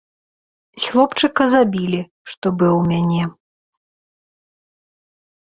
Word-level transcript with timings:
І 0.79 0.85
хлопчыка 0.85 1.43
забілі, 1.55 1.99
што 2.33 2.45
быў 2.63 2.73
у 2.79 2.81
мяне. 2.93 3.23